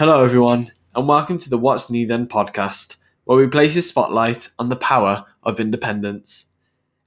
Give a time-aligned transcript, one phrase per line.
[0.00, 4.48] Hello, everyone, and welcome to the What's New Then podcast, where we place a spotlight
[4.58, 6.52] on the power of independence.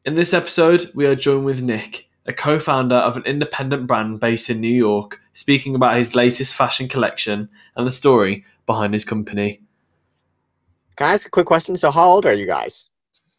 [0.06, 4.20] In this episode, we are joined with Nick, a co founder of an independent brand
[4.20, 9.06] based in New York, speaking about his latest fashion collection and the story behind his
[9.06, 9.62] company.
[10.96, 11.76] Can I ask a quick question?
[11.78, 12.90] So, how old are you guys?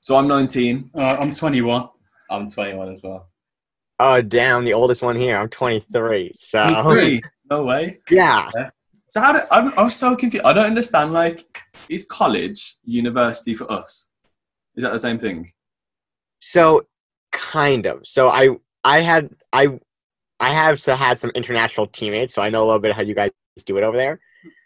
[0.00, 0.90] So I'm 19.
[0.96, 1.88] Uh, I'm 21.
[2.28, 3.28] I'm 21 as well.
[4.00, 5.36] Oh, damn, the oldest one here.
[5.36, 6.32] I'm 23.
[6.34, 7.22] So, Three?
[7.48, 8.00] No way.
[8.10, 8.50] yeah.
[9.14, 10.44] So how do I'm, I was so confused.
[10.44, 11.12] I don't understand.
[11.12, 14.08] Like, is college university for us?
[14.74, 15.52] Is that the same thing?
[16.40, 16.82] So,
[17.30, 18.00] kind of.
[18.02, 19.78] So, I I had I
[20.40, 23.14] I have so had some international teammates, so I know a little bit how you
[23.14, 23.30] guys
[23.64, 24.18] do it over there.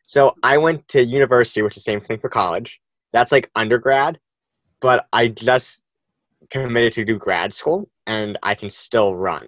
[0.06, 2.80] So, I went to university, which is the same thing for college.
[3.12, 4.18] That's like undergrad,
[4.80, 5.82] but I just
[6.48, 9.46] committed to do grad school, and I can still run.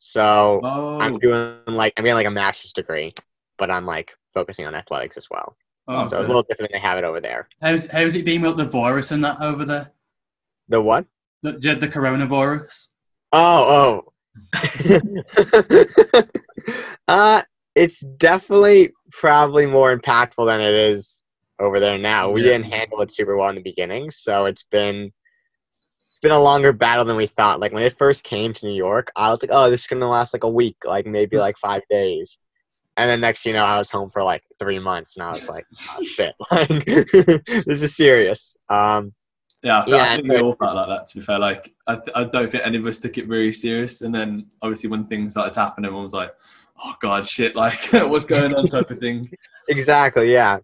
[0.00, 3.14] So, Oh, I'm doing like I'm getting like a master's degree,
[3.56, 5.56] but I'm like focusing on athletics as well.
[5.88, 7.48] Oh, So it's a little different than they have it over there.
[7.60, 9.92] how's how's it been with the virus and that over there?
[10.68, 11.06] The what?
[11.42, 12.88] The, the the coronavirus.
[13.32, 14.12] Oh, oh.
[17.08, 17.42] uh,
[17.74, 21.22] it's definitely probably more impactful than it is
[21.58, 22.30] over there now.
[22.30, 22.58] We Yeah.
[22.58, 25.12] didn't handle it super well in the beginning, so it's been
[26.10, 27.60] it's been a longer battle than we thought.
[27.60, 30.08] Like when it first came to New York, I was like, "Oh, this is gonna
[30.08, 32.38] last like a week, like maybe like five days."
[32.96, 35.48] And then next, you know, I was home for like three months, and I was
[35.48, 36.84] like, "Oh shit, like
[37.64, 39.14] this is serious." Um,
[39.62, 39.82] yeah.
[39.82, 41.06] I, feel, yeah, I think we all felt like that.
[41.06, 44.00] To be fair, like I, I don't think any of us took it very serious.
[44.02, 46.34] And then obviously when things started to happen, everyone was like,
[46.82, 47.56] "Oh God, shit!
[47.56, 49.30] Like what's going on?" type of thing.
[49.68, 50.58] Exactly, yeah.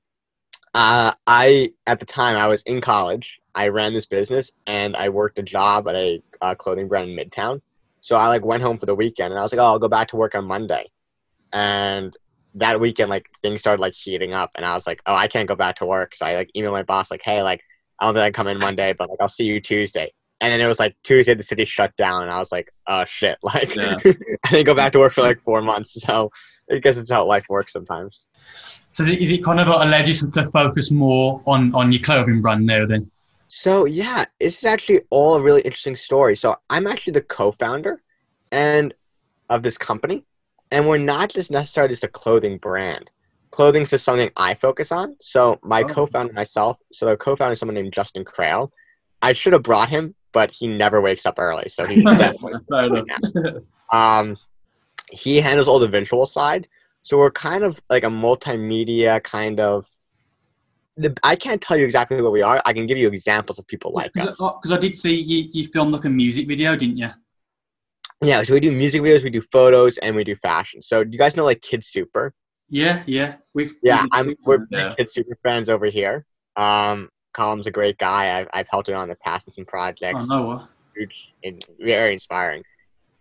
[0.74, 3.41] Uh, I at the time I was in college.
[3.54, 7.16] I ran this business and I worked a job at a uh, clothing brand in
[7.16, 7.62] Midtown.
[8.02, 9.88] So I like went home for the weekend and I was like, oh, I'll go
[9.88, 10.91] back to work on Monday.
[11.56, 12.14] And
[12.56, 15.48] that weekend, like things started like heating up, and I was like, oh, I can't
[15.48, 16.14] go back to work.
[16.14, 17.62] So I like emailed my boss like, hey, like
[17.98, 20.12] I don't think I can come in Monday, but like I'll see you Tuesday.
[20.42, 23.06] And then it was like Tuesday, the city shut down, and I was like, oh
[23.06, 23.97] shit, like Yeah.
[24.04, 25.94] I didn't go back to work for like four months.
[26.03, 26.31] So
[26.70, 28.26] I guess it's how life works sometimes.
[28.91, 32.02] So is it, is it kind of allowed you to focus more on on your
[32.02, 32.84] clothing brand now?
[32.84, 33.10] Then
[33.48, 36.36] So yeah, this is actually all a really interesting story.
[36.36, 38.02] So I'm actually the co-founder
[38.52, 38.92] and
[39.48, 40.25] of this company,
[40.71, 43.10] and we're not just necessarily just a clothing brand.
[43.50, 45.16] Clothing's just something I focus on.
[45.21, 45.88] So my Oh.
[45.88, 46.78] co-founder and myself.
[46.93, 48.72] So the co-founder is someone named Justin Crail.
[49.22, 52.60] I should have brought him, but he never wakes up early, so he's definitely
[53.93, 54.37] um,
[55.10, 56.69] he handles all the visual side.
[57.03, 59.87] So we're kind of like a multimedia kind of.
[60.97, 62.60] The, I can't tell you exactly what we are.
[62.65, 64.37] I can give you examples of people like us.
[64.37, 67.10] because I did see you, you filmed like a music video, didn't you?
[68.22, 70.82] Yeah, so we do music videos, we do photos, and we do fashion.
[70.82, 72.32] So do you guys know like Kid Super?
[72.69, 73.37] Yeah, yeah.
[73.54, 74.94] We've Yeah, we- I'm we're big Yeah.
[74.97, 76.25] Kid Super fans over here.
[76.56, 78.41] Um, Colm's a great guy.
[78.41, 80.25] I've I've helped him on the past in some projects.
[80.25, 80.69] Oh no, what?
[80.97, 82.62] Huge and very inspiring.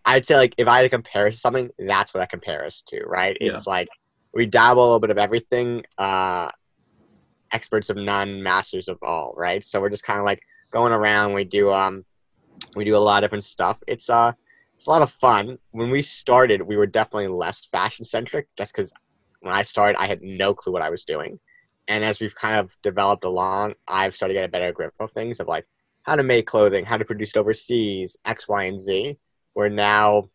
[0.06, 2.82] I'd say like if I had to compare to something, that's what I compare us
[2.88, 3.36] to, right?
[3.42, 3.52] Yeah.
[3.52, 3.90] It's like
[4.34, 5.84] we dabble a little bit of everything.
[5.98, 6.50] Uh,
[7.52, 9.64] experts of none, masters of all, right?
[9.66, 10.42] So we're just kind of like
[10.72, 11.34] going around.
[11.34, 12.06] We do um,
[12.76, 13.78] we do a lot of different stuff.
[13.88, 14.32] It's uh,
[14.76, 15.58] it's a lot of fun.
[15.72, 18.92] When we started, we were definitely less fashion centric, just because
[19.42, 21.40] when I started, I had no clue what I was doing.
[21.88, 25.12] And as we've kind of developed along, I've started to get a better grip of
[25.12, 25.66] things of like
[26.04, 29.18] how to make clothing, how to produce it overseas, X, Y, and Z.
[29.54, 30.30] Where now,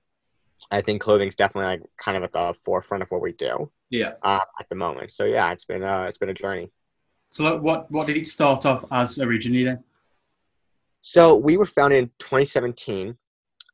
[0.70, 4.12] I think clothing's definitely like kind of at the forefront of what we do Yeah.
[4.22, 5.12] uh, at the moment.
[5.12, 6.70] So yeah, it's been uh, it's been a journey.
[7.32, 9.84] So what what did it start off as originally then?
[11.02, 13.16] So we were founded in 2017,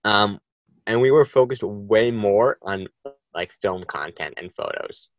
[0.05, 0.41] um,
[0.87, 2.89] and we were focused way more on
[3.35, 5.11] like film content and photos.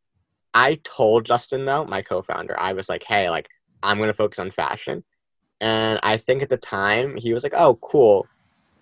[0.54, 3.48] I told Justin though, my co-founder, I was like, "Hey, like
[3.82, 5.04] I'm gonna focus on fashion,"
[5.60, 8.26] and I think at the time he was like, "Oh, cool,"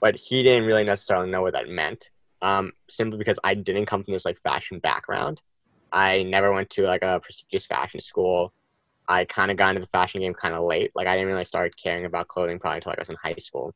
[0.00, 2.10] but he didn't really necessarily know what that meant.
[2.42, 5.40] Um, simply because I didn't come from this like fashion background.
[5.92, 8.52] I never went to like a prestigious fashion school.
[9.08, 10.92] I kind of got into the fashion game kind of late.
[10.94, 13.74] Like I didn't really start caring about clothing probably until I was in high school.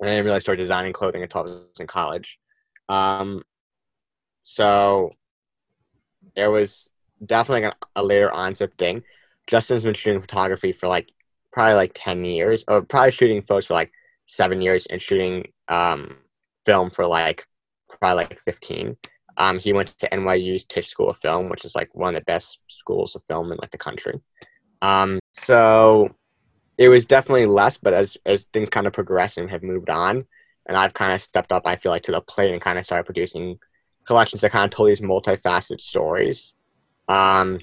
[0.00, 2.38] And I didn't really start designing clothing until I was in college.
[2.88, 3.42] Um,
[4.42, 5.12] so
[6.36, 6.90] it was
[7.24, 9.02] definitely like a, a later onset thing.
[9.46, 11.08] Justin's been shooting photography for like
[11.52, 13.92] probably like ten years, or probably shooting photos for like
[14.26, 16.16] seven years, and shooting um,
[16.66, 17.46] film for like
[17.88, 18.96] probably like fifteen.
[19.36, 22.24] Um, he went to NYU's Tisch School of Film, which is like one of the
[22.24, 24.20] best schools of film in like the country.
[24.80, 26.14] Um, so
[26.78, 30.26] it was definitely less, but as as things kind of progress and have moved on,
[30.66, 32.84] and I've kind of stepped up, I feel like to the plate and kind of
[32.84, 33.58] started producing
[34.06, 36.54] collections that kind of told these multifaceted stories.
[37.08, 37.60] Um,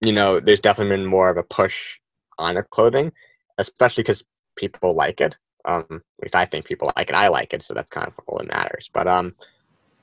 [0.00, 1.98] you know, there's definitely been more of a push
[2.38, 3.12] on the clothing,
[3.58, 4.24] especially because
[4.56, 5.36] people like it.
[5.64, 7.14] Um, at least I think people like it.
[7.14, 8.90] I like it, so that's kind of all that matters.
[8.92, 9.34] But um,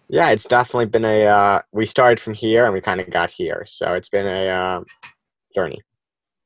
[0.08, 1.26] yeah, it's definitely been a.
[1.26, 4.48] Uh, we started from here and we kind of got here, so it's been a
[4.48, 4.82] uh,
[5.54, 5.82] journey.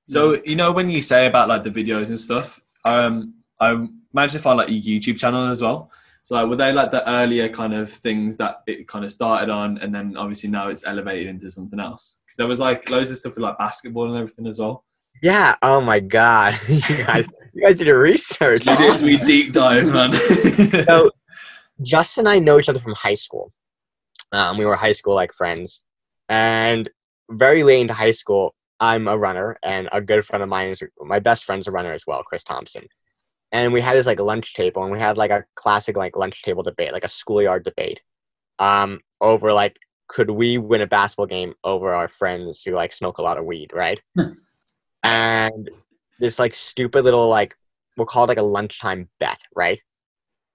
[0.07, 4.33] So you know when you say about like the videos and stuff, um, I managed
[4.33, 5.91] to find like your YouTube channel as well.
[6.23, 9.49] So like, were they like the earlier kind of things that it kind of started
[9.49, 12.19] on, and then obviously now it's elevated into something else?
[12.23, 14.85] Because there was like loads of stuff with like basketball and everything as well.
[15.21, 15.55] Yeah.
[15.61, 18.65] Oh my God, you guys, you guys did your research.
[18.65, 20.13] You did we deep dive, man.
[20.85, 21.11] so
[21.81, 23.51] Justin and I know each other from high school.
[24.31, 25.83] Um, we were high school like friends,
[26.29, 26.89] and
[27.29, 30.81] very late into high school, I'm a runner, and a good friend of mine is
[31.01, 32.87] my best friend's a runner as well, Chris Thompson.
[33.53, 36.41] And we had this like lunch table, and we had like a classic like lunch
[36.41, 38.01] table debate, like a schoolyard debate,
[38.59, 39.77] um, over like
[40.07, 43.45] could we win a basketball game over our friends who like smoke a lot of
[43.45, 44.01] weed, right?
[45.03, 45.69] and
[46.19, 47.55] this like stupid little like
[47.97, 49.79] we'll call it like a lunchtime bet, right?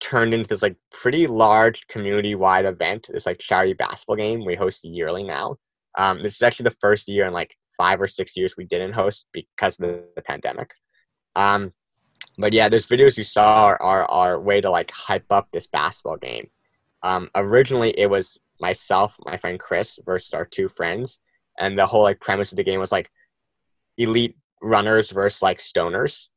[0.01, 3.09] Turned into this like pretty large community wide event.
[3.13, 5.57] This like charity basketball game we host yearly now.
[5.97, 8.93] Um, this is actually the first year in like five or six years we didn't
[8.93, 10.73] host because of the, the pandemic.
[11.37, 11.73] Um,
[12.39, 15.67] but yeah, those videos you saw are, are our way to like hype up this
[15.67, 16.49] basketball game.
[17.03, 21.19] Um, originally, it was myself, my friend Chris versus our two friends,
[21.59, 23.11] and the whole like premise of the game was like
[23.97, 26.29] elite runners versus like stoners.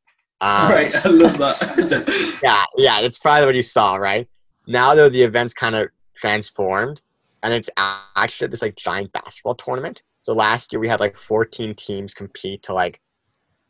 [0.41, 2.39] Um, right, I love that.
[2.43, 4.27] yeah, yeah, it's probably what you saw, right?
[4.67, 7.01] Now though, the event's kind of transformed,
[7.43, 10.01] and it's actually this like giant basketball tournament.
[10.23, 13.01] So last year we had like 14 teams compete to like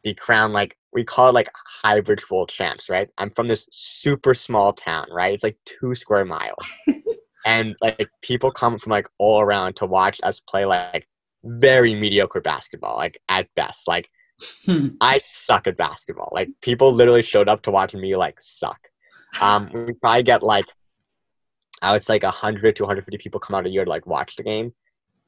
[0.04, 1.50] be crowned like we call it like
[1.84, 3.10] hybrid world champs, right?
[3.18, 5.34] I'm from this super small town, right?
[5.34, 6.66] It's like two square miles.
[7.46, 11.08] and like people come from like all around to watch us play like
[11.44, 13.88] very mediocre basketball, like at best.
[13.88, 14.10] Like
[15.02, 16.30] I suck at basketball.
[16.32, 18.80] Like people literally showed up to watch me like suck.
[19.40, 20.66] Um, we probably get like
[21.82, 24.36] I would say like 100 to 150 people come out a year to like watch
[24.36, 24.74] the game,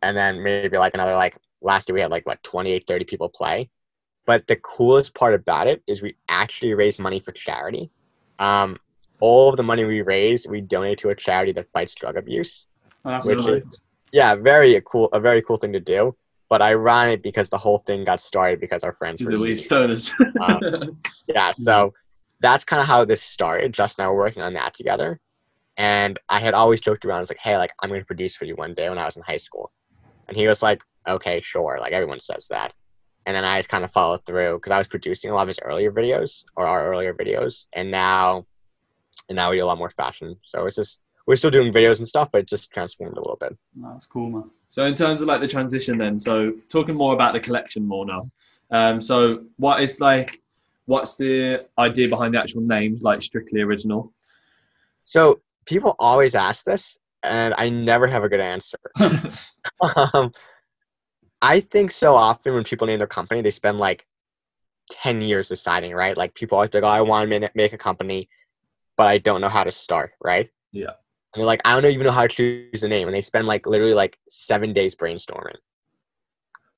[0.01, 3.29] and then maybe like another like last year we had like what 28 30 people
[3.29, 3.69] play.
[4.25, 7.89] But the coolest part about it is we actually raise money for charity.
[8.39, 8.77] Um,
[9.19, 12.67] all of the money we raise, we donate to a charity that fights drug abuse.
[13.05, 13.79] Oh, Which really is-
[14.11, 16.15] Yeah, very cool, a very cool thing to do.
[16.49, 20.11] But ironic because the whole thing got started because our friends were weed stoners?
[21.27, 21.93] Yeah, so
[22.41, 23.75] that's kind of how this started.
[23.79, 25.19] I were working on that together.
[25.77, 28.35] And I had always joked around, I was like, hey, like, I'm going to produce
[28.35, 29.71] for you one day when I was in high school.
[30.27, 31.77] And he was like, okay, sure.
[31.79, 32.73] Like, everyone says that.
[33.25, 35.47] And then I just kind of followed through because I was producing a lot of
[35.47, 37.67] his earlier videos or our earlier videos.
[37.73, 38.45] And now,
[39.29, 40.35] and now we do a lot more fashion.
[40.43, 43.37] So it's just, we're still doing videos and stuff, but it's just transformed a little
[43.39, 43.57] bit.
[43.81, 44.49] that's cool, man.
[44.69, 48.05] So in terms of like the transition, then, so talking more about the collection more
[48.05, 48.29] now.
[48.71, 50.41] Um, so what is like,
[50.85, 54.11] what's the idea behind the actual name, like strictly original?
[55.05, 58.79] So people always ask this, and I never have a good answer.
[60.13, 60.33] um,
[61.43, 64.07] I think so often when people name their company, they spend like
[64.91, 66.15] 10 years deciding, right?
[66.15, 68.29] Like people always like, oh, I want to make a company,
[68.95, 70.49] but I don't know how to start, right?
[70.71, 70.91] Yeah.
[71.33, 73.09] And they're like, I don't even know how to choose the name.
[73.09, 75.57] And they spend like literally like seven days brainstorming.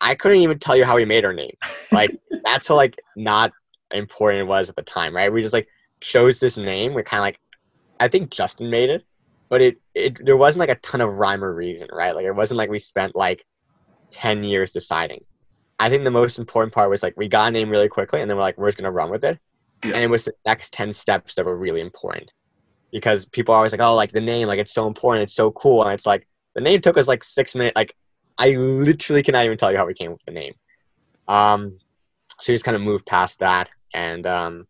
[0.01, 1.55] I couldn't even tell you how we made our name.
[1.91, 2.09] Like
[2.43, 3.53] that's how like not
[3.91, 5.31] important it was at the time, right?
[5.31, 5.67] We just like
[6.01, 6.95] chose this name.
[6.95, 7.39] We're kind of like,
[7.99, 9.05] I think Justin made it,
[9.47, 12.15] but it, it there wasn't like a ton of rhyme or reason, right?
[12.15, 13.45] Like it wasn't like we spent like
[14.11, 15.23] 10 years deciding.
[15.79, 18.29] I think the most important part was like we got a name really quickly and
[18.29, 19.39] then we're like, we're just gonna run with it.
[19.83, 19.95] Yeah.
[19.95, 22.31] And it was the next 10 steps that were really important.
[22.91, 25.51] Because people are always like, oh, like the name, like it's so important, it's so
[25.51, 25.83] cool.
[25.83, 27.75] And it's like the name took us like six minutes.
[27.75, 27.93] Like
[28.37, 30.53] I literally cannot even tell you how we came up with the name.
[31.27, 31.77] Um
[32.39, 33.69] so we just kind of moved past that.
[33.93, 34.67] And um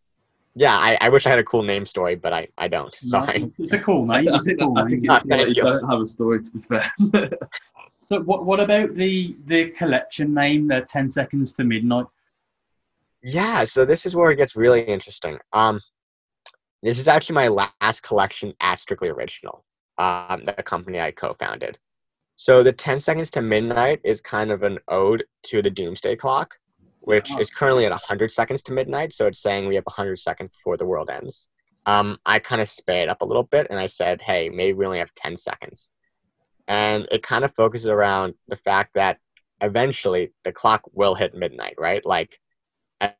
[0.57, 2.95] yeah, I, I wish I had a cool name story, but I, I don't.
[2.95, 3.51] Sorry.
[3.59, 4.11] It's a cool name.
[4.29, 5.63] I It's a think, cool I think it's cool Thank that you you.
[5.63, 6.91] don't have a story, to be fair.
[8.05, 12.05] So what what about the the collection name, the Ten Seconds to Midnight?
[13.23, 15.39] Yeah, so this is where it gets really interesting.
[15.51, 15.81] Um,
[16.83, 19.65] this is actually my last collection at Strictly Original,
[19.97, 21.79] um, the company I co-founded.
[22.35, 26.59] So the 10 seconds to midnight is kind of an ode to the doomsday clock,
[26.99, 27.39] which Oh.
[27.39, 29.13] is currently at 100 seconds to midnight.
[29.13, 31.47] So it's saying we have 100 seconds before the world ends.
[31.87, 34.85] Um, I kind of sped up a little bit and I said, hey, maybe we
[34.85, 35.91] only have 10 seconds.
[36.67, 39.19] And it kind of focuses around the fact that
[39.61, 42.05] eventually the clock will hit midnight, right?
[42.05, 42.39] Like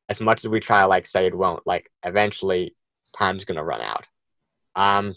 [0.10, 2.76] as much as we try to like say it won't, like eventually
[3.16, 4.06] time's gonna run out.
[4.76, 5.16] Um,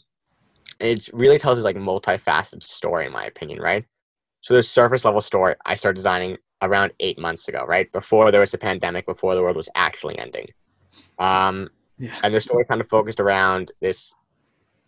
[0.80, 3.84] it really tells us like multifaceted story in my opinion, right?
[4.40, 8.40] So the surface level story, I started designing around eight months ago, right before there
[8.40, 10.48] was a pandemic, before the world was actually ending.
[11.18, 12.16] Um, Yeah.
[12.22, 14.14] and the story kind of focused around this.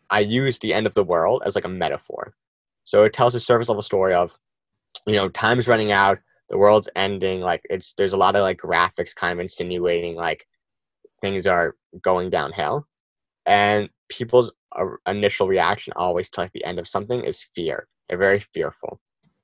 [0.08, 2.34] I used the end of the world as like a metaphor,
[2.90, 4.36] so it tells a surface level story of,
[5.06, 6.18] you know, time's running out,
[6.48, 7.38] the world's ending.
[7.40, 10.44] Like it's there's a lot of like graphics kind of insinuating like
[11.20, 12.88] things are going downhill,
[13.46, 14.50] and people's
[15.06, 17.86] initial reaction always to like the end of something is fear.
[18.08, 19.00] They're very fearful,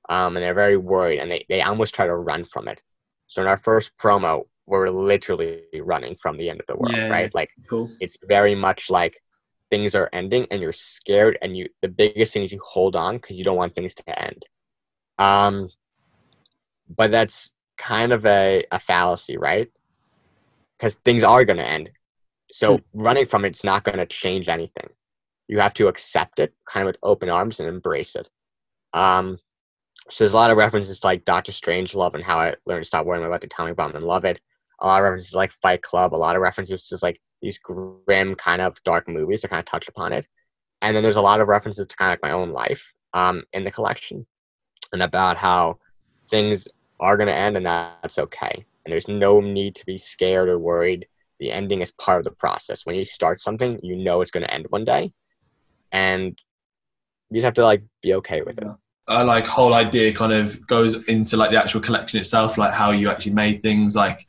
[0.09, 2.81] um, and they're very worried, and they they almost try to run from it.
[3.27, 7.07] So in our first promo, we're literally running from the end of the world, Yeah.
[7.07, 7.33] right?
[7.33, 7.89] Like cool.
[8.01, 9.15] it's very much like
[9.69, 13.17] things are ending and you're scared and you the biggest thing is you hold on
[13.17, 14.45] because you don't want things to end.
[15.17, 15.69] Um
[16.89, 19.69] but that's kind of a, a fallacy right?
[20.77, 21.89] Because things are going to end.
[22.51, 24.89] So running from it's not going to change anything.
[25.47, 28.29] You have to accept it kind of with open arms and embrace it.
[28.93, 29.37] Um
[30.09, 32.87] so there's a lot of references to like Doctor Strangelove and how I learned to
[32.87, 34.39] stop worrying about the atomic bomb and love it.
[34.79, 37.57] A lot of references to, like Fight Club, a lot of references to like these
[37.57, 40.27] grim kind of dark movies that kind of touch upon it.
[40.81, 43.43] And then there's a lot of references to kind of like my own life um,
[43.53, 44.25] in the collection
[44.93, 45.79] and about how
[46.29, 46.67] things
[46.99, 48.65] are going to end and that's okay.
[48.85, 51.07] And there's no need to be scared or worried.
[51.39, 52.85] The ending is part of the process.
[52.85, 55.11] When you start something, you know it's going to end one day.
[55.91, 56.39] And
[57.29, 58.67] you just have to like be okay with it.
[59.07, 62.91] uh, like whole idea kind of goes into like the actual collection itself, like how
[62.91, 64.25] you actually made things, like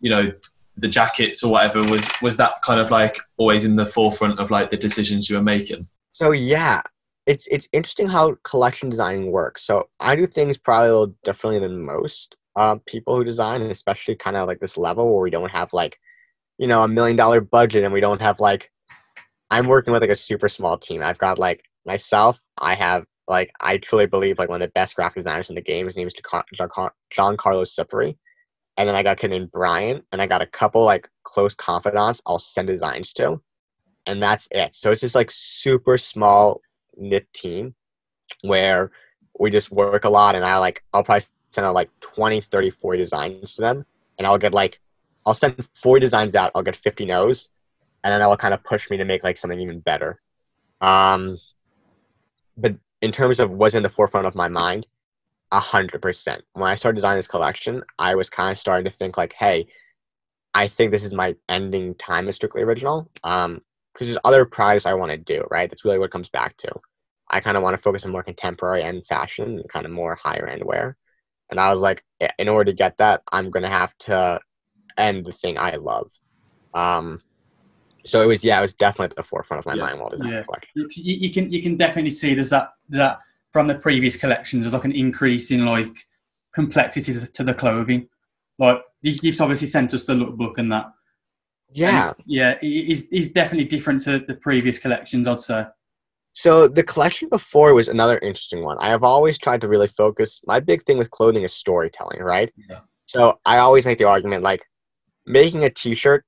[0.00, 0.32] you know
[0.76, 1.82] the jackets or whatever.
[1.82, 5.36] Was was that kind of like always in the forefront of like the decisions you
[5.36, 5.88] were making?
[6.14, 6.82] So yeah,
[7.26, 9.64] it's it's interesting how collection designing works.
[9.64, 14.14] So I do things probably a little differently than most uh, people who design, especially
[14.14, 15.98] kind of like this level where we don't have like,
[16.58, 18.70] you know, a million dollar budget, and we don't have like.
[19.50, 21.02] I'm working with like a super small team.
[21.02, 22.40] I've got like myself.
[22.58, 25.60] I have like I truly believe like one of the best graphic designers in the
[25.60, 25.86] game.
[25.86, 26.14] His name is
[27.10, 28.16] John Carlos Sipri.
[28.76, 31.54] And then I got a kid named Brian, and I got a couple like close
[31.54, 33.40] confidants I'll send designs to
[34.06, 34.74] and that's it.
[34.76, 36.60] So it's just like super small
[36.96, 37.74] knit team
[38.42, 38.90] where
[39.38, 42.70] we just work a lot and I like I'll probably send out like 20, 30,
[42.70, 43.86] 40 designs to them
[44.18, 44.80] and I'll get like
[45.26, 47.50] I'll send 40 designs out, I'll get 50 no's
[48.02, 50.20] and then that will kind of push me to make like something even better.
[50.80, 51.38] Um
[52.56, 54.86] but in terms of what's in the forefront of my mind,
[55.60, 56.42] hundred percent.
[56.52, 59.68] When I started designing this collection, I was kind of starting to think like, hey,
[60.54, 63.10] I think this is my ending time is strictly original.
[63.24, 63.60] Um,
[63.92, 65.70] because there's other projects I want to do, right?
[65.70, 66.70] That's really what it comes back to.
[67.30, 70.16] I kind of want to focus on more contemporary and fashion and kind of more
[70.16, 70.96] higher end wear.
[71.50, 72.02] And I was like,
[72.38, 74.40] in order to get that, I'm gonna have to
[74.98, 76.10] end the thing I love.
[76.74, 77.22] Um,
[78.04, 79.82] so it was, yeah, it was definitely at the forefront of my Yeah.
[79.82, 80.40] mind while designing Yeah.
[80.40, 80.70] the collection.
[80.74, 83.20] you, you you can you can definitely see there's that that
[83.54, 85.96] from the previous collections there's like an increase in like
[86.52, 88.08] complexity to, the clothing
[88.58, 90.86] like you, you've obviously sent us the lookbook and that
[91.70, 92.08] Yeah.
[92.08, 95.64] And, yeah is is definitely different to the previous collections i'd say
[96.32, 98.76] So the collection before was another interesting one.
[98.80, 100.40] I have always tried to really focus.
[100.52, 102.50] My big thing with clothing is storytelling, right?
[102.68, 102.80] Yeah.
[103.06, 103.20] So
[103.52, 104.62] I always make the argument like
[105.26, 106.22] making a T-shirt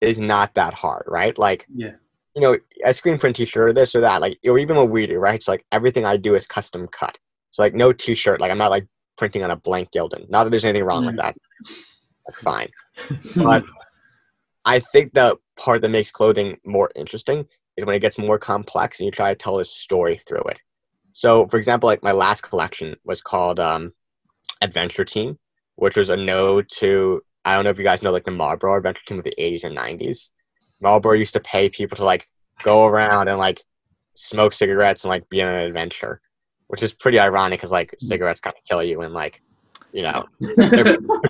[0.00, 1.36] is not that hard, right?
[1.46, 1.94] Like yeah
[2.38, 5.06] you know, a screen print T-shirt or this or that, like or even what we
[5.08, 5.34] do, right?
[5.34, 7.18] It's like everything I do is custom cut.
[7.50, 10.30] So like no T-shirt, like I'm not like printing on a blank Gildan.
[10.30, 11.22] Not that there's anything wrong with Mm.
[11.22, 11.36] that.
[12.26, 12.68] That's fine.
[13.36, 13.64] But
[14.64, 19.00] I think the part that makes clothing more interesting is when it gets more complex
[19.00, 20.60] and you try to tell a story through it.
[21.12, 23.92] So, for example, like my last collection was called um,
[24.60, 25.38] Adventure Team,
[25.76, 28.76] which was a node to I don't know if you guys know like the Marlboro
[28.76, 30.30] Adventure Team of the 80s and 90s.
[30.80, 32.28] Marlboro used to pay people to like
[32.62, 33.62] go around and like
[34.14, 36.20] smoke cigarettes and like be on an adventure,
[36.68, 39.40] which is pretty ironic because like cigarettes kind of kill you and like
[39.92, 40.24] you know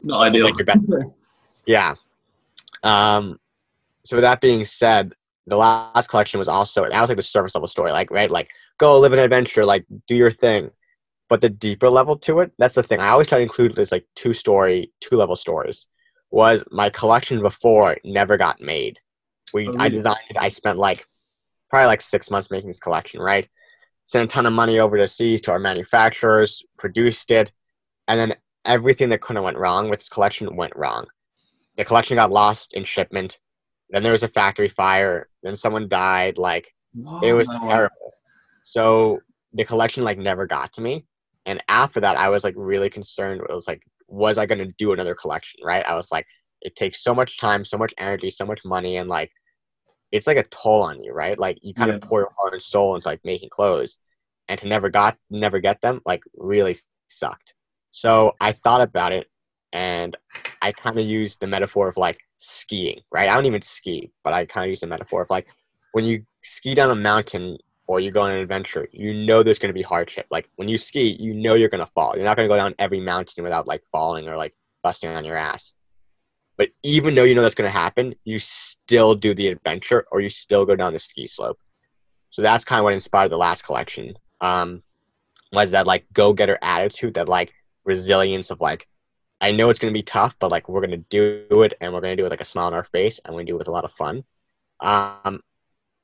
[0.02, 0.44] Not ideal.
[0.44, 0.80] like best
[1.66, 1.94] yeah.
[2.82, 3.38] Um,
[4.04, 5.12] so with that being said,
[5.46, 8.48] the last collection was also that was like the surface level story, like right, like
[8.78, 10.70] go live an adventure, like do your thing.
[11.28, 13.00] But the deeper level to it, that's the thing.
[13.00, 15.86] I always try to include this like two story, two level stories.
[16.30, 18.98] Was my collection before never got made.
[19.52, 20.36] We I designed it.
[20.38, 21.06] I spent like
[21.70, 23.48] probably like six months making this collection, right?
[24.04, 27.52] Sent a ton of money over to seas to our manufacturers, produced it,
[28.06, 31.06] and then everything that could have went wrong with this collection went wrong.
[31.76, 33.38] The collection got lost in shipment.
[33.90, 35.28] Then there was a factory fire.
[35.42, 36.38] Then someone died.
[36.38, 36.74] Like
[37.22, 38.14] it was terrible.
[38.64, 39.20] So
[39.52, 41.06] the collection like never got to me.
[41.46, 43.40] And after that, I was like really concerned.
[43.40, 45.60] It was like, was I going to do another collection?
[45.64, 45.84] Right?
[45.86, 46.26] I was like,
[46.60, 49.30] it takes so much time, so much energy, so much money, and like,
[50.12, 51.38] it's like a toll on you, right?
[51.38, 51.98] Like you kind Yeah.
[51.98, 53.98] of pour your heart and soul into like making clothes,
[54.48, 56.76] and to never got never get them like really
[57.08, 57.54] sucked.
[57.90, 59.28] So I thought about it,
[59.72, 60.16] and
[60.62, 63.28] I kind of used the metaphor of like skiing, right?
[63.28, 65.46] I don't even ski, but I kind of used the metaphor of like
[65.92, 69.58] when you ski down a mountain or you go on an adventure, you know there's
[69.58, 70.26] going to be hardship.
[70.30, 72.14] Like when you ski, you know you're going to fall.
[72.14, 75.24] You're not going to go down every mountain without like falling or like busting on
[75.24, 75.74] your ass.
[76.58, 80.20] But even though you know that's going to happen, you still do the adventure or
[80.20, 81.58] you still go down the ski slope.
[82.30, 84.14] So that's kind of what inspired the last collection.
[84.40, 84.82] Um,
[85.52, 87.52] was that like go getter attitude, that like
[87.84, 88.86] resilience of like,
[89.40, 91.92] I know it's going to be tough, but like we're going to do it and
[91.92, 93.58] we're going to do it like a smile on our face and to do it
[93.58, 94.24] with a lot of fun.
[94.80, 95.40] Um,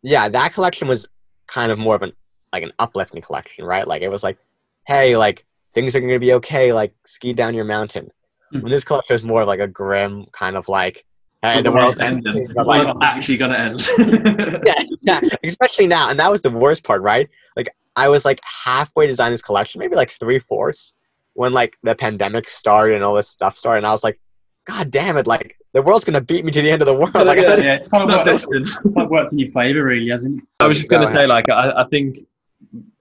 [0.02, 1.08] yeah, that collection was
[1.46, 2.12] kind of more of an
[2.52, 3.86] like an uplifting collection, right?
[3.86, 4.38] Like it was like,
[4.86, 5.44] hey, like
[5.74, 6.72] things are going to be okay.
[6.72, 8.10] Like ski down your mountain.
[8.54, 8.62] Mhm.
[8.62, 11.04] When this collection is more of like a grim kind of like,
[11.42, 12.46] hey, the the world's ending.
[12.54, 13.80] but The like, actually gonna end.
[14.66, 16.08] yeah, yeah, especially now.
[16.10, 17.28] And that was the worst part, right?
[17.56, 20.94] Like I was like halfway designing this collection, maybe like three fourths,
[21.34, 24.20] when like the pandemic started and all this stuff started, and I was like,
[24.66, 25.26] God damn it!
[25.26, 27.14] Like the world's gonna beat me to the end of the world.
[27.14, 27.56] Like, Yeah.
[27.56, 28.66] Yeah, it's kind of worked, destined.
[28.66, 30.44] it's like worked in your favour, really, hasn't it?
[30.60, 32.18] I was just going to say, like, I, I think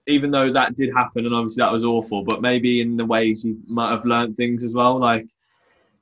[0.06, 3.44] even though that did happen, and obviously that was awful, but maybe in the ways
[3.44, 4.98] you might have learned things as well.
[4.98, 5.26] Like,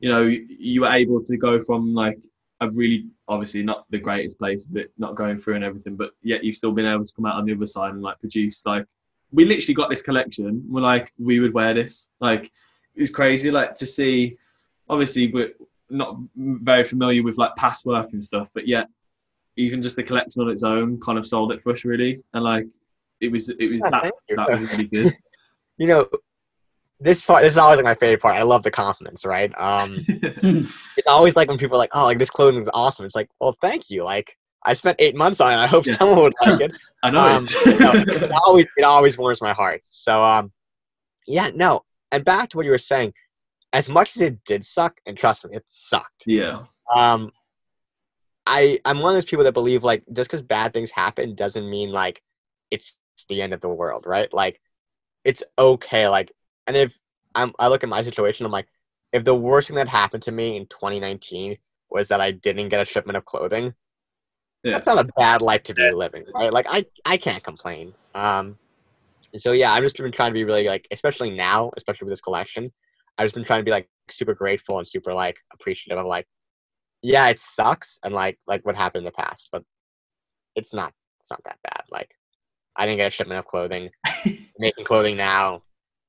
[0.02, 2.18] you know, you were able to go from like
[2.60, 6.42] a really obviously not the greatest place, but not going through and everything, but yet
[6.42, 8.84] you've still been able to come out on the other side and like produce like
[9.30, 10.62] we literally got this collection.
[10.68, 12.08] We're like, we would wear this.
[12.20, 12.52] Like,
[12.94, 14.36] it's crazy, like to see.
[14.88, 15.52] Obviously, we're
[15.88, 18.88] not very familiar with like past work and stuff, but yet
[19.56, 22.44] even just the collection on its own kind of sold it for us really, and
[22.44, 22.66] like
[23.20, 25.16] it was it was Yeah, that that was really good.
[25.78, 26.08] you know,
[27.02, 28.36] this part this is always like my favorite part.
[28.36, 29.52] I love the compliments, right?
[29.58, 30.04] Um,
[30.42, 33.28] it's always like when people are like, "Oh, like this clothing is awesome." It's like,
[33.40, 35.56] "Well, thank you." Like I spent eight months on it.
[35.56, 35.94] I hope Yeah.
[35.94, 36.76] someone would like it.
[37.02, 38.08] I know Um, it.
[38.08, 39.80] it always it always warms my heart.
[39.84, 40.52] So um,
[41.26, 41.84] yeah, no.
[42.10, 43.14] And back to what you were saying,
[43.72, 46.24] as much as it did suck, and trust me, it sucked.
[46.26, 47.32] yeah, Um,
[48.46, 51.68] I I'm one of those people that believe like just because bad things happen doesn't
[51.68, 52.22] mean like
[52.70, 52.96] it's
[53.28, 54.32] the end of the world, right?
[54.32, 54.60] Like
[55.24, 56.08] it's okay.
[56.08, 56.32] Like,
[56.66, 56.92] and if
[57.34, 58.68] I'm I look at my situation, I'm like,
[59.12, 61.56] if the worst thing that happened to me in 2019
[61.90, 63.74] was that I didn't get a shipment of clothing,
[64.64, 64.72] yeah.
[64.72, 66.52] that's not a bad life to be living, right?
[66.52, 67.94] Like I I can't complain.
[68.14, 68.58] Um,
[69.36, 72.20] so yeah, I've just been trying to be really like, especially now, especially with this
[72.20, 72.70] collection,
[73.16, 76.26] I've just been trying to be like super grateful and super like appreciative of like,
[77.02, 79.64] yeah, it sucks and like like what happened in the past, but
[80.54, 81.84] it's not it's not that bad.
[81.90, 82.14] Like
[82.76, 83.90] I didn't get a shipment of clothing.
[84.58, 85.62] making clothing now.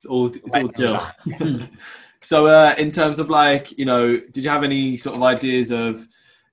[0.03, 1.59] It's all it's all
[2.21, 5.71] so, uh, in terms of like, you know, did you have any sort of ideas
[5.71, 6.05] of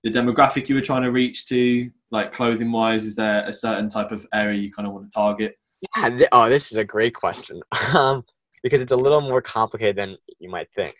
[0.04, 3.04] the demographic you were trying to reach to, like clothing wise?
[3.04, 5.56] Is there a certain type of area you kind of want to target?
[5.96, 6.10] Yeah.
[6.10, 7.60] Th- oh, this is a great question.
[7.94, 8.24] Um,
[8.62, 10.94] because it's a little more complicated than you might think.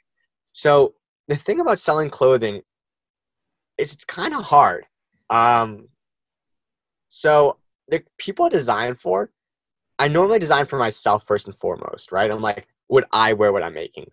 [0.55, 0.95] So
[1.29, 2.63] the thing about selling clothing
[3.77, 4.87] is it's kind of hard.
[5.29, 5.89] Um,
[7.11, 7.59] so
[7.89, 9.31] the people I design for,
[10.01, 12.31] I normally design for myself first and foremost, right?
[12.31, 14.11] I'm like, would I wear what I'm making?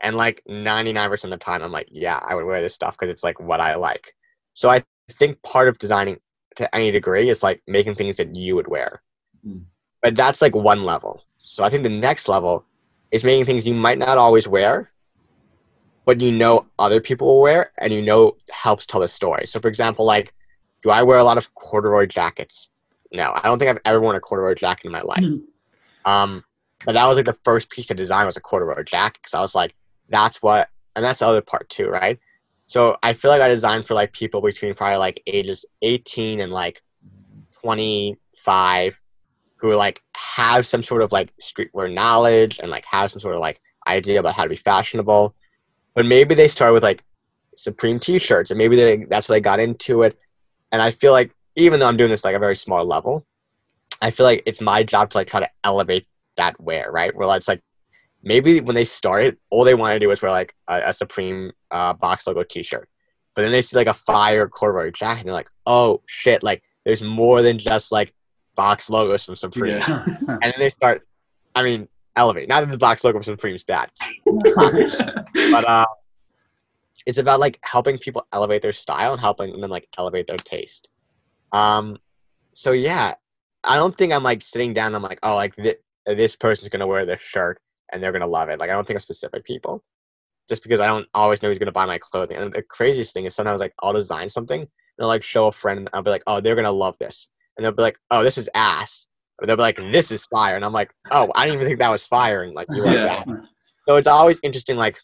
[0.00, 3.12] And like 99% of the time, I'm like, yeah, I would wear this stuff because
[3.12, 4.14] it's like what I like.
[4.54, 6.20] So I think part of designing
[6.56, 9.02] to any degree is like making things that you would wear.
[9.46, 9.64] Mm.
[10.00, 11.22] But that's like one level.
[11.36, 12.64] So I think the next level
[13.10, 14.90] is making things you might not always wear,
[16.06, 19.46] but you know other people will wear and you know helps tell a story.
[19.46, 20.32] So for example, like,
[20.82, 22.68] do I wear a lot of corduroy jackets?
[23.12, 25.22] No, I don't think I've ever worn a corduroy jacket in my life.
[25.22, 25.42] Mhm.
[26.04, 26.44] Um,
[26.84, 29.40] but that was like the first piece of design was a corduroy jacket because I
[29.40, 29.74] was like,
[30.08, 32.18] that's what, and that's the other part too, right?
[32.68, 36.52] So I feel like I designed for like people between probably like ages 18 and
[36.52, 36.82] like
[37.62, 39.00] 25
[39.56, 43.40] who like have some sort of like streetwear knowledge and like have some sort of
[43.40, 45.34] like idea about how to be fashionable.
[45.94, 47.02] But maybe they start with like
[47.56, 50.18] Supreme t-shirts and maybe they, that's why they got into it.
[50.72, 53.26] And I feel like even though I'm doing this like a very small level,
[54.00, 57.14] I feel like it's my job to like try to elevate that wear, right?
[57.14, 57.62] Where it's like
[58.22, 61.52] maybe when they started, all they want to do is wear like a, a Supreme
[61.70, 62.88] uh, box logo T-shirt,
[63.34, 66.62] but then they see like a fire corduroy jacket, and they're like, oh shit, like
[66.84, 68.12] there's more than just like
[68.54, 70.04] box logos from Supreme, Yeah.
[70.28, 71.06] and then they start,
[71.54, 72.48] I mean, elevate.
[72.48, 73.90] Not that the box logo from Supreme's bad,
[74.24, 75.86] but uh,
[77.06, 80.88] it's about like helping people elevate their style and helping them like elevate their taste.
[81.56, 81.98] Um,
[82.54, 83.14] so yeah,
[83.64, 84.94] I don't think I'm like sitting down.
[84.94, 87.60] I'm like, oh, like th- this person's gonna wear this shirt
[87.92, 88.58] and they're gonna love it.
[88.58, 89.82] Like I don't think of specific people,
[90.48, 92.36] just because I don't always know who's gonna buy my clothing.
[92.36, 94.68] And the craziest thing is sometimes like I'll design something and
[95.00, 95.80] I'll like show a friend.
[95.80, 98.38] And I'll be like, oh, they're gonna love this, and they'll be like, oh, this
[98.38, 99.08] is ass.
[99.38, 101.78] Or they'll be like, this is fire, and I'm like, oh, I didn't even think
[101.80, 103.24] that was fire, and like you like Yeah.
[103.24, 103.28] that.
[103.86, 104.76] So it's always interesting.
[104.76, 104.98] Like,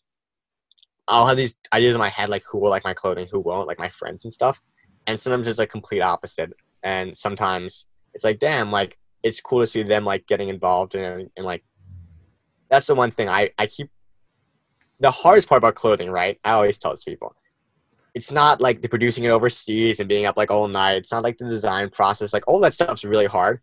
[1.07, 3.69] I'll have these ideas in my head, like who will like my clothing, who won't,
[3.69, 4.59] like my friends and stuff.
[5.07, 6.53] And sometimes it's like complete opposite.
[6.83, 11.31] And sometimes it's like, damn, like it's cool to see them like getting involved in
[11.37, 11.65] and like
[12.71, 13.91] that's the one thing I I keep.
[15.01, 16.38] The hardest part about clothing, right?
[16.45, 17.35] I always tell people,
[18.15, 20.95] it's not like the producing it overseas and being up like all night.
[20.95, 22.33] It's not like the design process.
[22.33, 23.61] Like all that stuff's really hard.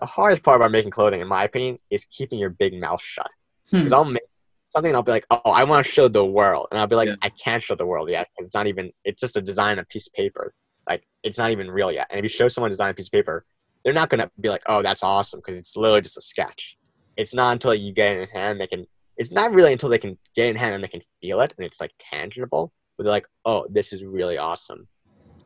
[0.00, 3.30] The hardest part about making clothing, in my opinion, is keeping your big mouth shut.
[3.70, 3.78] Hmm.
[3.78, 4.22] Because I'll make
[4.72, 6.68] something and I'll be like, oh, I want to show the world.
[6.70, 7.16] And I'll be like, Yeah.
[7.22, 8.28] I can't show the world yet.
[8.38, 10.54] It's not even, it's just a design on a piece of paper.
[10.88, 12.08] Like, it's not even real yet.
[12.10, 13.44] And if you show someone a design a piece of paper,
[13.84, 15.40] they're not to be like, oh, that's awesome.
[15.40, 16.76] Because it's literally just a sketch.
[17.16, 19.98] It's not until you get it in hand, they can, it's not really until they
[19.98, 22.72] can get it in hand and they can feel it and it's like tangible.
[22.96, 24.88] But they're like, oh, this is really awesome.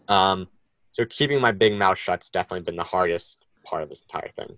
[0.09, 0.49] Um,
[0.93, 4.57] so keeping my big mouth shut's definitely been the hardest part of this entire thing.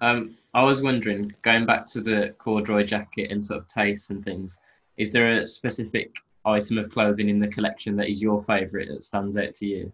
[0.00, 4.22] Um, I was wondering, going back to the corduroy jacket and sort of tastes and
[4.24, 4.58] things,
[4.98, 6.14] is there a specific
[6.46, 9.92] item of clothing in the collection that is your favourite that stands out to you?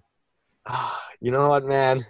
[0.66, 2.06] Ah, you know what, man?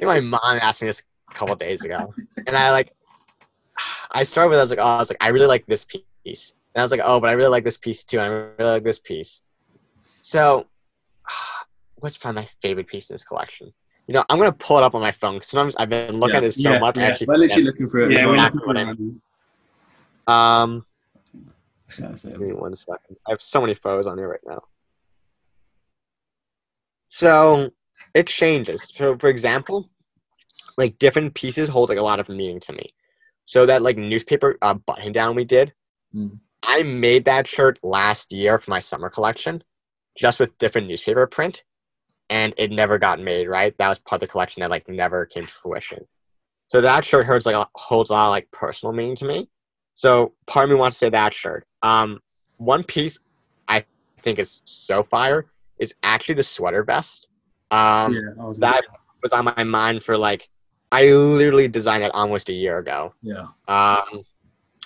[0.00, 2.14] My mom asked me this a couple of days ago,
[2.46, 2.92] and I like,
[4.10, 6.52] I started with I was like, oh, I was like, I really like this piece,
[6.74, 8.72] and I was like, oh, but I really like this piece too, and I really
[8.74, 9.42] like this piece.
[10.22, 10.66] So,
[11.96, 13.72] what's probably my favorite piece in this collection?
[14.06, 15.40] You know, I'm gonna pull it up on my phone.
[15.40, 16.96] 'cause Sometimes I've been looking Yeah, at it so yeah, much.
[16.96, 17.06] I yeah.
[17.08, 18.12] actually We're literally looking for it.
[18.12, 19.20] Yeah, we're looking for mean.
[20.28, 20.84] um, Yeah, so-
[22.32, 23.16] Give me one second.
[23.26, 24.62] I have so many photos on here right now.
[27.08, 27.70] So
[28.14, 28.90] it changes.
[28.94, 29.88] So for example,
[30.76, 32.92] like different pieces hold like a lot of meaning to me.
[33.44, 35.72] So that like newspaper uh, button down we did,
[36.14, 36.38] Mm.
[36.62, 39.62] I made that shirt last year for my summer collection,
[40.18, 41.62] just with different newspaper print,
[42.30, 43.48] and it never got made.
[43.48, 46.06] Right, that was part of the collection that like never came to fruition.
[46.68, 49.48] So that shirt holds like a, holds a lot of like personal meaning to me.
[49.94, 51.66] So part of me wants to say that shirt.
[51.86, 52.20] Um,
[52.56, 53.18] one piece
[53.68, 53.84] I
[54.22, 55.46] think is so fire
[55.78, 57.28] is actually the sweater vest.
[57.70, 58.82] Um, yeah, was that
[59.22, 60.48] was on my mind for like
[60.90, 63.14] I literally designed that almost a year ago.
[63.22, 63.46] Yeah.
[63.68, 64.24] Um,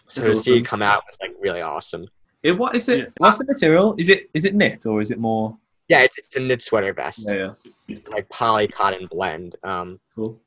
[0.08, 2.06] so That's to see it come out was like really awesome.
[2.42, 2.98] It, what is it?
[2.98, 3.06] Yeah.
[3.18, 3.94] What's the material?
[3.98, 5.56] Is it is it knit or is it more?
[5.88, 7.34] Yeah, it's, it's a knit sweater vest, Yeah,
[7.64, 7.72] yeah.
[7.88, 9.56] It's like poly cotton blend.
[9.64, 10.40] Um, Cool.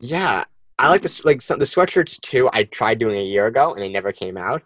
[0.00, 0.44] yeah,
[0.78, 2.50] I like this like some, the sweatshirts too.
[2.52, 4.62] I tried doing a year ago and they never came out.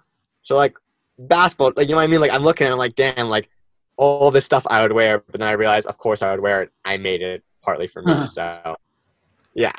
[0.50, 0.76] So like
[1.16, 2.20] basketball, like you know what I mean?
[2.20, 3.48] Like I'm looking at it, I'm like, damn, like
[3.96, 6.62] all this stuff I would wear, but then I realized, of course, I would wear
[6.62, 6.72] it.
[6.84, 8.12] I made it partly for me.
[8.32, 8.74] so
[9.54, 9.70] yeah.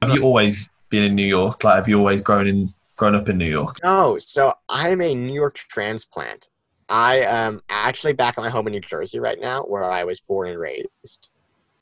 [0.00, 1.64] Have you always been in New York?
[1.64, 3.76] Like, have you always grown in grown up in New York?
[3.84, 6.48] No, so I'm a New York transplant.
[6.88, 10.18] I am actually back at my home in New Jersey right now, where I was
[10.20, 11.28] born and raised.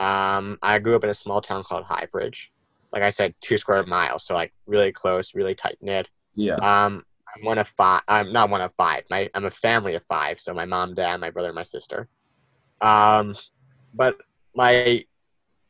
[0.01, 2.51] Um, I grew up in a small town called High Bridge.
[2.93, 6.11] Like I said, two square miles, so like really close, really tight knit.
[6.35, 6.57] Yeah.
[6.57, 7.05] Um,
[7.37, 8.03] I'm one of five.
[8.09, 9.05] I'm not one of five.
[9.11, 10.41] My, I'm a family of five.
[10.41, 12.09] So my mom, dad, my brother, my sister.
[12.81, 13.37] Um,
[13.95, 14.17] but
[14.55, 15.05] my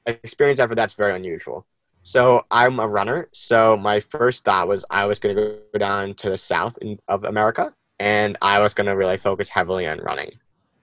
[0.06, 1.66] experience after that's very unusual.
[2.02, 3.28] So I'm a runner.
[3.32, 6.98] So my first thought was I was going to go down to the south in,
[7.08, 10.30] of America, and I was going to really focus heavily on running.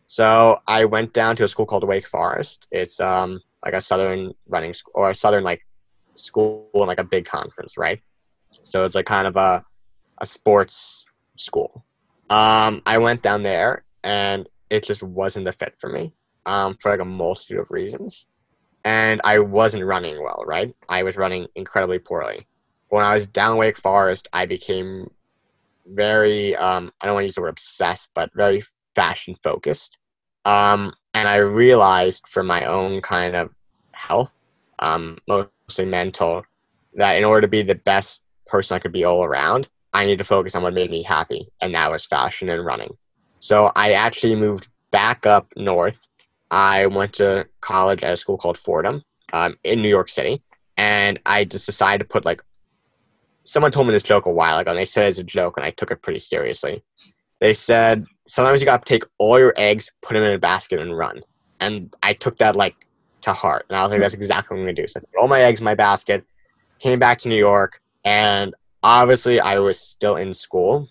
[0.07, 2.67] So I went down to a school called Wake Forest.
[2.71, 5.65] It's um like a southern running school or a southern like
[6.15, 7.99] school and like a big conference, right?
[8.63, 9.65] So it's like kind of a
[10.17, 11.85] a sports school.
[12.29, 16.13] Um, I went down there and it just wasn't the fit for me
[16.45, 18.27] um, for like a multitude of reasons.
[18.83, 20.73] And I wasn't running well, right?
[20.87, 22.47] I was running incredibly poorly.
[22.89, 25.09] When I was down Wake Forest, I became
[25.87, 28.63] very, um, I don't want to use the word obsessed, but very
[28.95, 29.97] fashion focused.
[30.45, 33.49] Um, and I realized for my own kind of
[33.91, 34.33] health,
[34.79, 36.43] um, mostly mental,
[36.93, 40.17] that in order to be the best person I could be all around, I need
[40.17, 42.97] to focus on what made me happy, and that was fashion and running.
[43.39, 46.05] So I actually moved back up north.
[46.51, 50.43] I went to college at a school called Fordham um, in New York City,
[50.75, 52.43] and I just decided to put like.
[53.45, 55.65] Someone told me this joke a while ago, and they said it's a joke, and
[55.65, 56.83] I took it pretty seriously.
[57.39, 60.81] They said sometimes you got to take all your eggs, put them in a basket,
[60.81, 61.21] and run.
[61.61, 62.75] And I took that like
[63.21, 64.89] to heart, and I was like, that's exactly what I'm gonna do.
[64.89, 66.25] So I put all my eggs in my basket,
[66.79, 68.53] came back to New York, and
[68.85, 70.87] obviously I was still in school,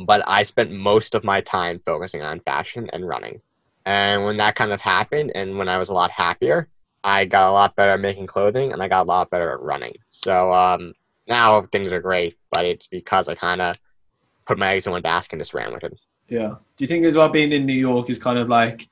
[0.00, 3.40] but I spent most of my time focusing on fashion and running.
[3.86, 6.68] And when that kind of happened, and when I was a lot happier,
[7.04, 9.60] I got a lot better at making clothing, and I got a lot better at
[9.60, 9.94] running.
[10.10, 10.94] So um,
[11.28, 13.76] now things are great, but it's because I kind of
[14.46, 15.98] put my eggs in one basket and just ran with it.
[16.28, 16.54] Yeah.
[16.76, 18.88] Do you think as well being in New York is kind of like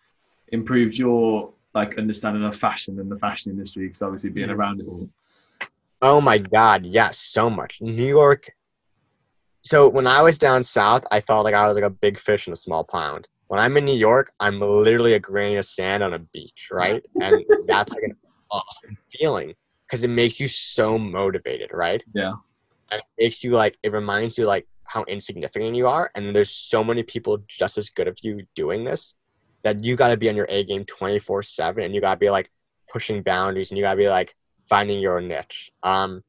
[0.49, 3.87] improved your like understanding of fashion and the fashion industry?
[3.87, 5.09] Because obviously being around it all.
[6.03, 7.81] Oh my God, yes, so much.
[7.81, 8.51] New York,
[9.63, 12.49] so when I was down south, I felt like I was like a big fish
[12.49, 13.29] in a small pond.
[13.47, 17.03] When I'm in New York, I'm literally a grain of sand on a beach, right?
[17.21, 18.17] And that's like an
[18.51, 19.55] awesome feeling
[19.87, 22.03] because it makes you so motivated, right?
[22.13, 22.33] Yeah.
[22.91, 26.51] And it makes you like it reminds you like how insignificant you are, and there's
[26.51, 29.15] so many people just as good of you doing this
[29.63, 32.21] that you got to be on your A game 24 seven, and you got to
[32.21, 32.51] be like
[32.91, 34.35] pushing boundaries, and you got to be like
[34.69, 35.71] finding your niche.
[35.83, 36.23] Um,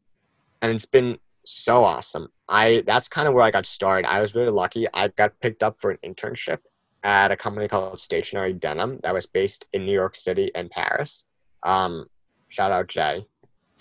[0.62, 2.30] and it's been so awesome.
[2.48, 4.08] I that's kind of where I got started.
[4.08, 4.88] I was really lucky.
[4.93, 6.60] I got picked up for an internship
[7.04, 11.26] at a company called Stationary Denim that was based in New York City and Paris.
[11.63, 12.08] Um,
[12.50, 13.26] shout out Jay.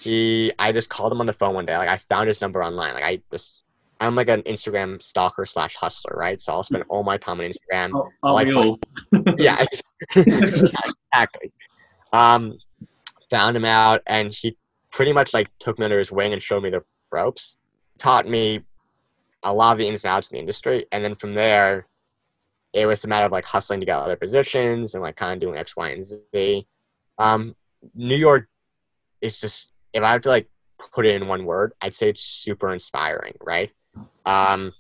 [0.01, 1.77] He, I just called him on the phone one day.
[1.77, 2.95] Like I found his number online.
[2.95, 3.63] Like I just,
[4.01, 6.43] I'm like an Instagram stalker slash hustler, right?
[6.43, 7.93] So I'll spend all my time on Instagram.
[7.95, 8.49] Oh, are like
[9.39, 9.65] yeah,
[10.17, 11.53] exactly.
[12.13, 12.59] Um,
[13.33, 14.57] found him out, and he
[14.91, 17.57] pretty much like took me under his wing and showed me the ropes,
[17.99, 18.63] taught me
[19.43, 21.89] a lot of the ins and outs of the industry, and then from there,
[22.75, 25.41] it was a matter of like hustling to get other positions and like kind of
[25.41, 26.67] doing X, Y, and Z.
[27.19, 27.57] Um,
[27.95, 28.49] New York
[29.23, 30.49] is just if I have to like
[30.93, 33.71] put it in one word, I'd say it's super inspiring, right?
[34.27, 34.73] Um,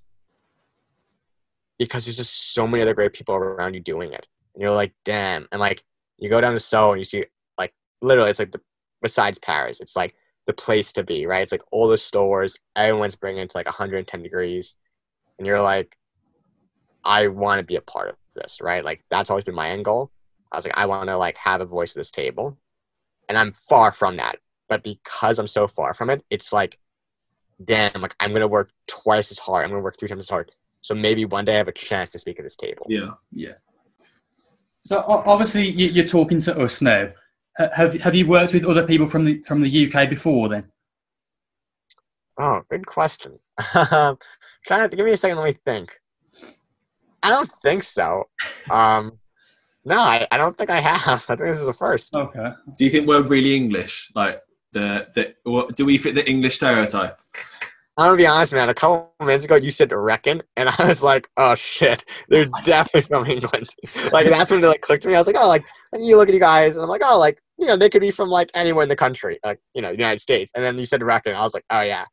[1.78, 4.92] because there's just so many other great people around you doing it, and you're like,
[5.06, 5.82] damn, and like
[6.18, 7.24] you go down to SoHo and you see
[8.02, 8.60] literally it's like the
[9.00, 10.14] besides Paris, it's like
[10.46, 11.42] the place to be, right?
[11.42, 14.74] It's like all the stores, everyone's bringing it to like 110 degrees,
[15.38, 15.96] and you're like,
[17.04, 18.84] I want to be a part of this, right?
[18.84, 20.10] Like that's always been my end goal.
[20.50, 22.58] I was like, I want to like have a voice at this table,
[23.28, 24.36] and I'm far from that.
[24.68, 26.78] But because I'm so far from it, it's like,
[27.64, 29.64] damn, like I'm gonna work twice as hard.
[29.64, 30.52] I'm gonna work three times as hard.
[30.80, 32.86] So maybe one day I have a chance to speak at this table.
[32.88, 33.54] Yeah, yeah.
[34.80, 37.10] So obviously you're talking to us now.
[37.58, 40.64] Ha- Have have you worked with other people from the from the UK before then?
[42.38, 43.38] Oh, good question.
[43.90, 44.18] Um,
[44.64, 45.38] Trying to give me a second.
[45.38, 45.98] Let me think.
[47.22, 48.28] I don't think so.
[48.70, 49.18] Um,
[49.84, 51.24] no, I, I don't think I have.
[51.28, 52.14] I think this is the first.
[52.14, 52.50] Okay.
[52.76, 54.10] Do you think we're really English?
[54.14, 54.40] Like
[54.72, 57.18] the the what, do we fit the English stereotype?
[57.98, 58.70] I'm gonna be honest, man.
[58.70, 63.06] A couple minutes ago, you said reckon, and I was like, "Oh shit, they're definitely
[63.08, 63.68] from England."
[64.12, 65.14] like that's when it like clicked to me.
[65.14, 67.18] I was like, "Oh, like and you look at you guys, and I'm like, oh,
[67.18, 69.90] like you know, they could be from like anywhere in the country, like you know,
[69.90, 72.06] the United States." And then you said reckon, I was like, "Oh yeah,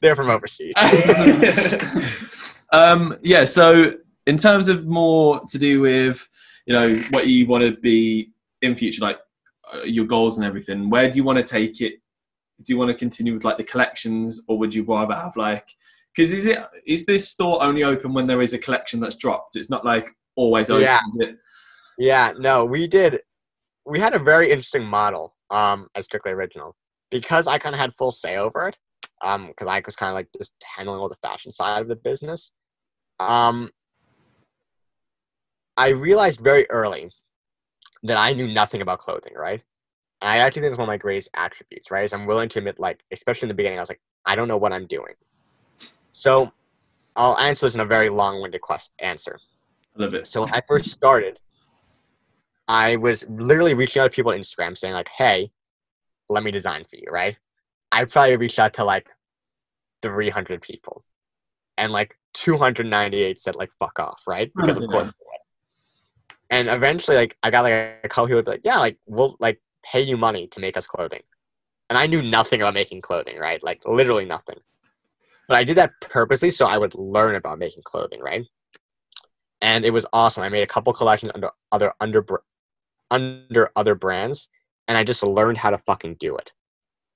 [0.00, 0.74] they're from overseas."
[2.72, 3.44] um, yeah.
[3.44, 3.94] So
[4.26, 6.28] in terms of more to do with
[6.66, 8.30] you know what you want to be
[8.62, 9.18] in future, like
[9.74, 11.94] uh, your goals and everything, where do you want to take it?
[12.62, 15.68] Do you want to continue with like the collections, or would you rather have like?
[16.14, 19.56] Because is it is this store only open when there is a collection that's dropped?
[19.56, 20.82] It's not like always open.
[20.82, 21.00] Yeah.
[21.98, 23.20] Yeah, no, we did.
[23.86, 26.74] We had a very interesting model um, at Strictly Original
[27.10, 28.78] because I kind of had full say over it.
[29.24, 31.96] Um, because I was kind of like just handling all the fashion side of the
[31.96, 32.50] business.
[33.18, 33.70] Um,
[35.78, 37.10] I realized very early
[38.02, 39.62] that I knew nothing about clothing, right?
[40.26, 42.04] I actually think it's one of my greatest attributes, right?
[42.04, 44.48] Is I'm willing to admit, like, especially in the beginning, I was like, I don't
[44.48, 45.14] know what I'm doing.
[46.12, 46.50] So,
[47.14, 49.38] I'll answer this in a very long-winded quest answer.
[49.96, 50.28] I love it.
[50.28, 51.38] So when I first started,
[52.68, 55.52] I was literally reaching out to people on Instagram saying like, "Hey,
[56.28, 57.36] let me design for you," right?
[57.92, 59.06] I probably reached out to like
[60.02, 61.04] 300 people,
[61.78, 64.50] and like 298 said like, "Fuck off," right?
[64.54, 65.12] Because of course.
[66.50, 70.02] And eventually, like, I got like a couple people like, "Yeah, like we'll like pay
[70.02, 71.22] you money to make us clothing,"
[71.88, 73.62] and I knew nothing about making clothing, right?
[73.62, 74.58] Like literally nothing.
[75.48, 78.44] But I did that purposely so I would learn about making clothing, right?
[79.60, 80.42] and it was awesome.
[80.42, 82.24] I made a couple collections under other under
[83.10, 84.48] under other brands,
[84.88, 86.50] and I just learned how to fucking do it.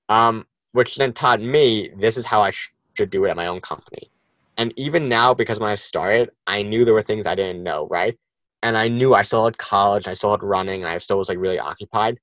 [0.09, 3.47] Um, which then taught me this is how I sh- should do it at my
[3.47, 4.09] own company.
[4.57, 7.87] And even now, because when I started, I knew there were things I didn't know,
[7.89, 8.17] right?
[8.63, 11.37] And I knew I still had college, I still had running, I still was like
[11.37, 12.19] really occupied.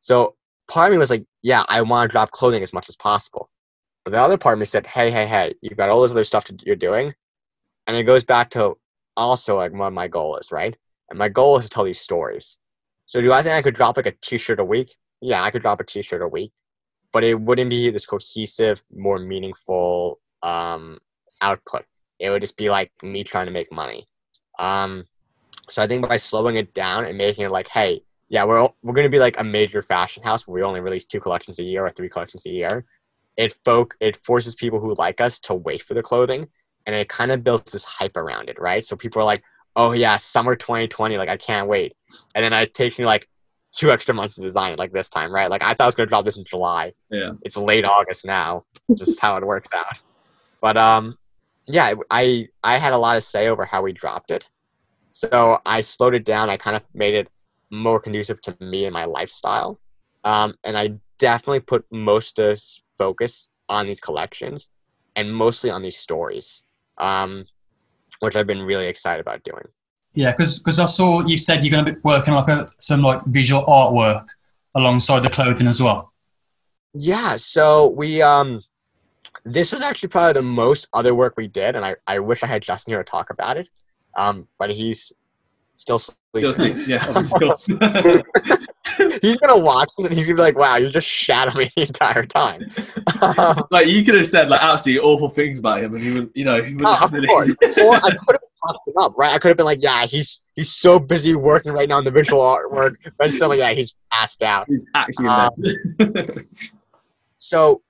[0.00, 0.34] So
[0.68, 3.50] part of me was like, yeah, I want to drop clothing as much as possible.
[4.04, 6.24] But the other part of me said, hey, hey, hey, you've got all this other
[6.24, 7.14] stuff to, you're doing.
[7.86, 8.74] And it goes back to
[9.16, 10.76] also like what my goal is, right?
[11.10, 12.56] And my goal is to tell these stories.
[13.06, 14.96] So do I think I could drop like a t-shirt a week?
[15.20, 16.52] Yeah, I could drop a t-shirt a week,
[17.12, 20.98] but it wouldn't be this cohesive, more meaningful um,
[21.42, 21.84] output.
[22.18, 24.06] It would just be like me trying to make money.
[24.58, 25.04] Um,
[25.68, 28.94] so I think by slowing it down and making it like, hey, yeah, we're we're
[28.94, 31.84] gonna be like a major fashion house where we only release two collections a year
[31.84, 32.86] or three collections a year.
[33.36, 36.46] It folk it forces people who like us to wait for the clothing
[36.86, 38.86] and it kind of builds this hype around it, right?
[38.86, 39.42] So people are like,
[39.74, 41.94] "Oh yeah, summer 2020, like I can't wait."
[42.34, 43.28] And then it takes me like
[43.72, 45.50] two extra months to design it, like this time, right?
[45.50, 46.92] Like I thought I was gonna drop this in July.
[47.10, 47.32] Yeah.
[47.42, 48.64] It's late August now.
[48.96, 49.98] just how it works out.
[50.60, 51.18] But um,
[51.66, 54.48] yeah, I I had a lot of say over how we dropped it.
[55.10, 56.48] So I slowed it down.
[56.48, 57.28] I kind of made it
[57.70, 59.80] more conducive to me and my lifestyle.
[60.24, 64.68] Um, and I definitely put most of this focus on these collections
[65.16, 66.62] and mostly on these stories,
[66.98, 67.46] um,
[68.20, 69.64] which I've been really excited about doing.
[70.12, 73.24] Yeah, because I saw you said you're going to be working like a, some like
[73.26, 74.26] visual artwork
[74.74, 76.12] alongside the clothing as well.
[76.92, 78.62] Yeah, so we um,
[79.44, 82.46] this was actually probably the most other work we did, and I, I wish I
[82.46, 83.70] had Justin here to talk about it.
[84.16, 85.12] Um, but he's
[85.76, 86.00] still
[86.36, 86.82] Still sleeping.
[86.86, 87.22] yeah.
[87.24, 87.56] Still.
[89.22, 91.70] he's gonna watch this and he's gonna be like, "Wow, you just shat on me
[91.76, 92.70] the entire time."
[93.20, 96.30] Um, like you could have said like absolutely awful things about him, and he would,
[96.34, 96.84] you know, he would.
[96.86, 97.50] oh, of course.
[97.78, 99.32] or I could have talked him up, right?
[99.32, 102.10] I could have been like, "Yeah, he's he's so busy working right now on the
[102.12, 104.66] visual artwork," but still, like, yeah, he's passed out.
[104.68, 105.52] He's actually Um.
[107.38, 107.82] So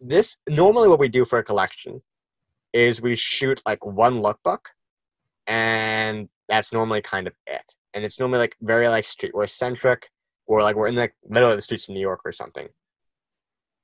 [0.00, 2.02] this normally what we do for a collection
[2.72, 4.66] is we shoot like one lookbook
[5.46, 7.64] and that's normally kind of it.
[7.94, 10.08] And it's normally like very like streetwear centric
[10.46, 12.68] or like we're in the middle of the streets of New York or something.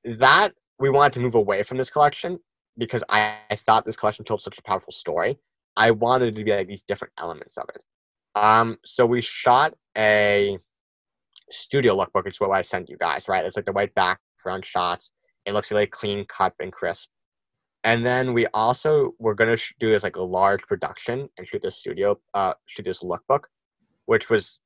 [0.05, 2.39] That we wanted to move away from this collection
[2.79, 5.39] because I, I thought this collection told such a powerful story.
[5.77, 7.83] I wanted it to be like these different elements of it.
[8.35, 10.59] Um, so we shot a
[11.51, 13.45] studio lookbook, is what I sent you guys, right?
[13.45, 15.11] It's like the white background shots.
[15.47, 17.09] It looks really clean cut and crisp.
[17.85, 21.63] And then we also we're gonna sh- do this like a large production and shoot
[21.63, 23.45] this studio, uh, shoot this lookbook,
[24.07, 24.59] which was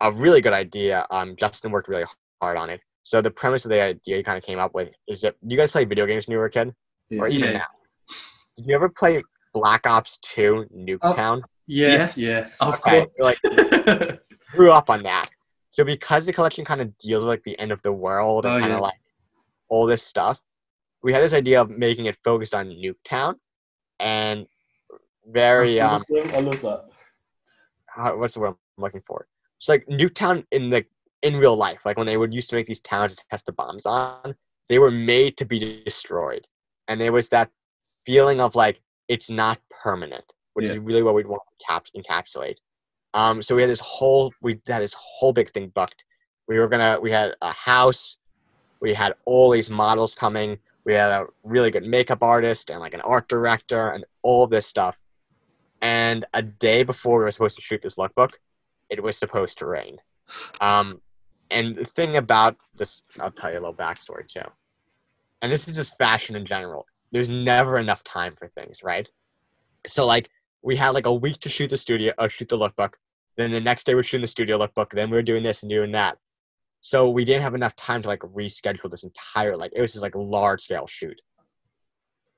[0.00, 1.06] a really good idea.
[1.10, 2.04] Um, Justin worked really
[2.40, 2.80] hard on it.
[3.02, 5.54] So the premise of the idea he kind of came up with is that do
[5.54, 6.72] you guys play video games when you were a kid,
[7.18, 7.58] or even Yeah.
[7.58, 7.66] now?
[8.56, 9.22] Did you ever play
[9.52, 11.42] Black Ops Two Nuketown?
[11.66, 12.58] Yeah, yes, yes.
[12.62, 13.42] of Okay, course.
[13.44, 14.20] like-
[14.52, 15.28] grew up on that.
[15.70, 18.54] So because the collection kind of deals with like the end of the world and
[18.54, 18.82] Oh, kind of yeah.
[18.82, 19.00] like
[19.68, 20.38] all this stuff,
[21.04, 23.34] we had this idea of making it focused on Nuketown
[24.00, 24.46] and
[25.30, 26.84] very um I love that.
[27.86, 29.28] how, what's the word I'm looking for?
[29.58, 30.84] It's like Nuketown in the
[31.22, 33.52] in real life, like when they would used to make these towns to test the
[33.52, 34.34] bombs on,
[34.68, 36.46] they were made to be destroyed,
[36.88, 37.50] and there was that
[38.04, 42.56] feeling of like it's not permanent, which is really what we'd want to cap- encapsulate.
[43.14, 46.04] Um, so we had this whole we had this whole big thing booked.
[46.48, 48.16] We were gonna we had a house,
[48.80, 50.58] we had all these models coming.
[50.84, 54.66] We had a really good makeup artist and like an art director and all this
[54.66, 54.98] stuff.
[55.80, 58.32] And a day before we were supposed to shoot this lookbook,
[58.90, 59.98] it was supposed to rain.
[60.60, 61.00] Um,
[61.50, 64.48] and the thing about this, I'll tell you a little backstory too.
[65.42, 66.86] And this is just fashion in general.
[67.12, 69.08] There's never enough time for things, right?
[69.86, 70.30] So like
[70.62, 72.94] we had like a week to shoot the studio, or shoot the lookbook.
[73.36, 74.90] Then the next day we're shooting the studio lookbook.
[74.90, 76.18] Then we were doing this and doing that.
[76.86, 80.02] So we didn't have enough time to like reschedule this entire like it was just
[80.02, 81.18] like a large scale shoot.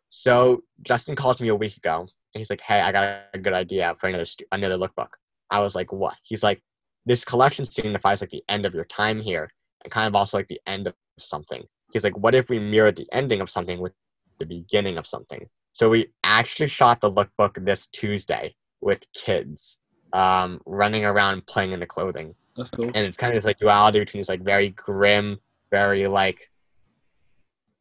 [0.09, 3.55] So Justin called me a week ago and he's like, "Hey, I got a good
[3.55, 5.09] idea for another another lookbook."
[5.51, 6.63] I was like, "What?" He's like,
[7.05, 9.51] "This collection signifies like the end of your time here
[9.83, 12.93] and kind of also like the end of something." He's like, "What if we mirror
[12.93, 13.95] the ending of something with
[14.39, 19.79] the beginning of something?" So we actually shot the lookbook this Tuesday with kids
[20.13, 22.87] um, running around playing in the clothing That's cool.
[22.87, 25.39] and it's kind of like duality between these like very grim,
[25.71, 26.51] very like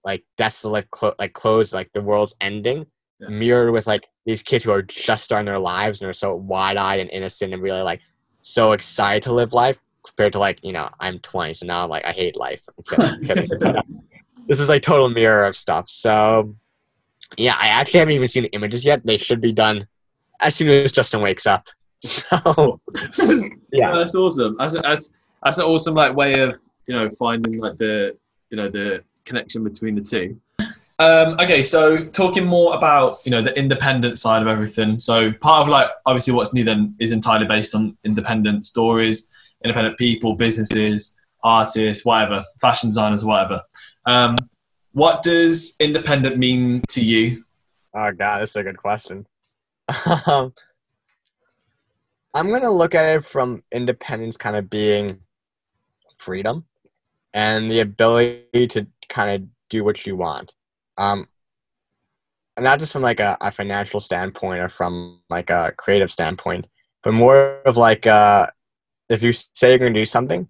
[0.04, 2.86] like desolate, clo- like closed, like the world's ending,
[3.20, 3.30] Yeah.
[3.30, 6.78] mirrored with like these kids who are just starting their lives and are so wide
[6.78, 8.02] eyed and innocent and really like
[8.42, 11.90] so excited to live life compared to like you know I'm 20, so now I'm
[11.90, 12.62] like I hate life.
[12.90, 13.50] Kidding, kidding.
[14.48, 15.90] this is like total mirror of stuff.
[15.90, 16.56] So
[17.38, 19.04] yeah, I actually haven't even seen the images yet.
[19.06, 19.88] They should be done
[20.42, 21.70] as soon as Justin wakes up.
[22.00, 22.80] So
[23.72, 23.92] Yeah.
[23.96, 24.56] that's awesome.
[24.60, 25.12] That's that's
[25.44, 26.56] that's an awesome like way of
[26.88, 28.16] you know finding like the
[28.50, 30.40] you know the connection between the two.
[30.98, 34.98] Um, okay, so talking more about you know the independent side of everything.
[34.98, 39.30] So part of like obviously what's new then is entirely based on independent stories,
[39.64, 43.62] independent people, businesses, artists, whatever, fashion designers, whatever.
[44.06, 44.38] Um,
[44.94, 47.44] what does independent mean to you?
[47.94, 49.26] Oh god, that's a good question.
[50.28, 50.54] Um,
[52.36, 55.22] I'm gonna look at it from independence kind of being
[56.18, 56.66] freedom
[57.34, 60.54] and the ability to kind of do what you want.
[60.98, 61.30] Um,
[62.58, 66.68] and not just from like a, a financial standpoint or from like a creative standpoint,
[67.04, 68.48] but more of like uh,
[69.08, 70.50] if you say you're gonna do something,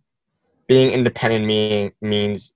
[0.68, 2.56] being independent mean, means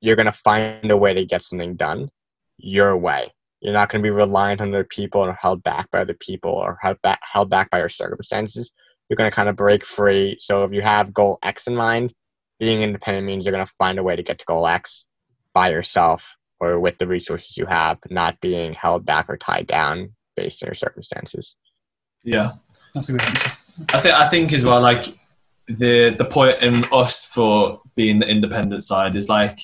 [0.00, 2.10] you're gonna find a way to get something done
[2.56, 3.34] your way.
[3.62, 6.50] You're not going to be reliant on other people or held back by other people
[6.50, 8.72] or held back, held back by your circumstances.
[9.08, 10.36] You're going to kind of break free.
[10.40, 12.12] So if you have goal X in mind,
[12.58, 15.04] being independent means you're going to find a way to get to goal X
[15.54, 20.12] by yourself or with the resources you have, not being held back or tied down
[20.36, 21.56] based on your circumstances.
[22.24, 22.50] Yeah.
[22.94, 23.82] That's a good answer.
[23.94, 25.06] I think I think as well like
[25.66, 29.60] the the point in us for being the independent side is like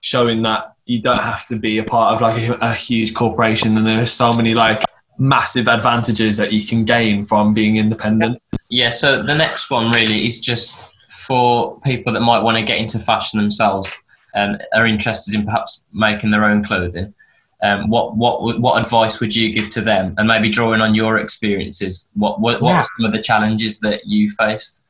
[0.00, 3.76] showing that you don't have to be a part of like a, a huge corporation
[3.76, 4.82] and there's so many like
[5.18, 8.40] massive advantages that you can gain from being independent.
[8.70, 12.78] Yeah, so the next one really is just for people that might want to get
[12.78, 14.00] into fashion themselves
[14.34, 17.12] and are interested in perhaps making their own clothing.
[17.60, 20.14] Um, what what what advice would you give to them?
[20.16, 22.80] And maybe drawing on your experiences, what what, what Yeah.
[22.80, 24.84] are some of the challenges that you faced?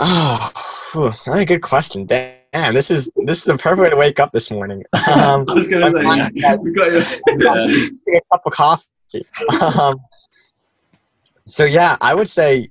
[0.00, 0.50] Oh,
[0.94, 2.04] that's a good question.
[2.06, 2.35] Damn,
[2.72, 4.84] this is this is the perfect way to wake up this morning.
[5.12, 6.56] Um, I was gonna say yeah.
[6.56, 7.98] we got you.
[8.08, 9.26] a cup of coffee.
[9.60, 10.00] um,
[11.46, 12.70] so yeah, I would say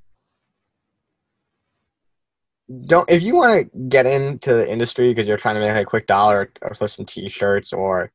[2.87, 5.85] don't if you want to get into the industry because you're trying to make a
[5.85, 8.11] quick dollar or flip some t-shirts or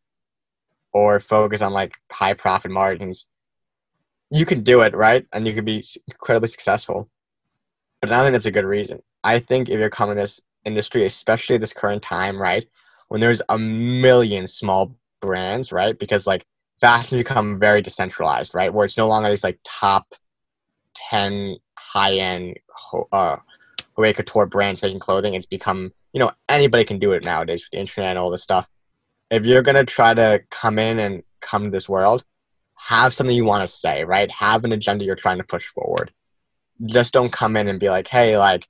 [0.93, 3.27] or focus on like high profit margins
[4.31, 7.09] you can do it right and you can be incredibly successful
[8.01, 10.41] but i don't think that's a good reason i think if you're coming to this
[10.65, 12.69] industry especially this current time right
[13.09, 16.45] when there's a million small brands right because like
[16.81, 18.73] fashion become very decentralized, right?
[18.73, 20.15] Where it's no longer these like top
[20.95, 22.59] ten high end
[23.13, 23.37] uh
[23.97, 25.35] haute couture brands making clothing.
[25.35, 28.43] It's become you know anybody can do it nowadays with the internet and all this
[28.43, 28.69] stuff.
[29.31, 32.25] If you're gonna try to come in and come to this world,
[32.77, 34.31] have something you want to say, right?
[34.31, 36.13] Have an agenda you're trying to push forward.
[36.85, 38.67] Just don't come in and be like, hey, like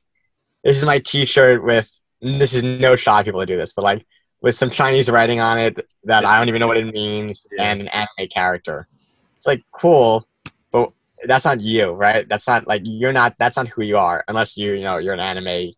[0.64, 1.90] this is my T-shirt with
[2.20, 4.06] this is no shot people to do this, but like
[4.42, 7.80] with some Chinese writing on it that I don't even know what it means and
[7.80, 8.88] an anime character.
[9.36, 10.26] It's like cool,
[10.70, 10.92] but
[11.24, 12.28] that's not you, right?
[12.28, 13.36] That's not like you're not.
[13.38, 15.72] That's not who you are unless you you know you're an anime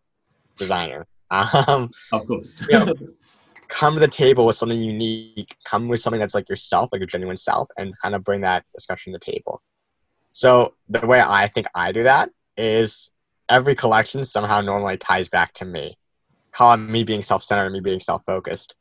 [0.57, 1.05] designer.
[1.31, 2.65] Um, Of course.
[2.69, 2.85] Yeah.
[3.73, 5.55] come to the table with something unique.
[5.65, 8.65] Come with something that's like yourself, like your genuine self, and kind of bring that
[8.73, 9.61] discussion to the table.
[10.33, 13.11] So the way I think I do that is
[13.53, 15.95] every collection somehow normally ties back to me.
[16.51, 18.75] Call it me being self-centered, and me being self-focused.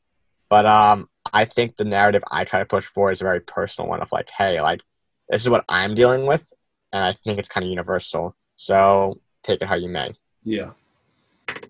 [0.49, 3.89] But um, I think the narrative I try to push for is a very personal
[3.89, 4.81] one of like, hey, like
[5.29, 6.51] this is what I'm dealing with,
[6.93, 8.35] and I think it's kind of universal.
[8.57, 10.15] So take it how you may.
[10.43, 10.71] Yeah.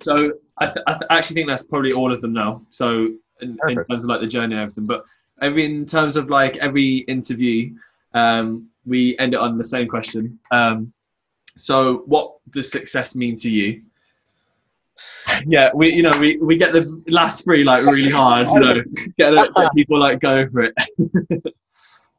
[0.01, 2.63] So I, th- I th- actually think that's probably all of them now.
[2.71, 3.09] So
[3.41, 5.05] in, in terms of like the journey and everything, but
[5.41, 7.75] every in terms of like every interview,
[8.15, 10.39] um, we end it on the same question.
[10.51, 10.93] Um,
[11.59, 13.83] so what does success mean to you?
[15.47, 18.75] yeah, we you know we, we get the last three like really hard, you know,
[19.19, 20.75] get, get people like go for it.